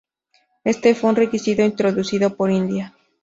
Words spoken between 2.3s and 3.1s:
por India.